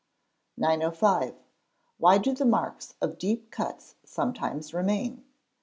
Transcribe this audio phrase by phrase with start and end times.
[0.57, 1.35] 905.
[2.01, 5.23] _Why do the marks of deep cuts sometimes remain?